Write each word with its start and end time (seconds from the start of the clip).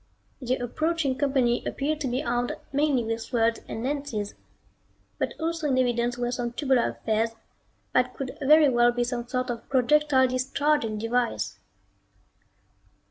The 0.41 0.55
approaching 0.55 1.15
company 1.15 1.63
appeared 1.63 2.01
to 2.01 2.07
be 2.07 2.23
armed 2.23 2.53
mainly 2.73 3.03
with 3.03 3.21
swords 3.21 3.59
and 3.67 3.83
lances, 3.83 4.33
but 5.19 5.35
also 5.39 5.67
in 5.67 5.77
evidence 5.77 6.17
were 6.17 6.31
some 6.31 6.53
tubular 6.53 6.89
affairs 6.89 7.35
that 7.93 8.15
could 8.15 8.35
very 8.41 8.67
well 8.67 8.91
be 8.91 9.03
some 9.03 9.27
sort 9.27 9.51
of 9.51 9.69
projectile 9.69 10.27
discharging 10.27 10.97
device. 10.97 11.59